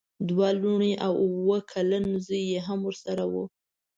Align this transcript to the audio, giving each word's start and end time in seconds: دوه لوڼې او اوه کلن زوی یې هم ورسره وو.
دوه 0.29 0.49
لوڼې 0.61 0.93
او 1.05 1.13
اوه 1.25 1.57
کلن 1.71 2.05
زوی 2.25 2.43
یې 2.51 2.59
هم 2.67 2.79
ورسره 2.87 3.23
وو. 3.31 3.43